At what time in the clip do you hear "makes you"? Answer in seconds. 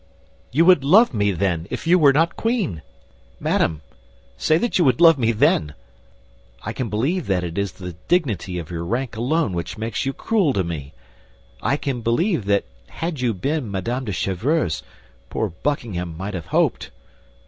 9.77-10.11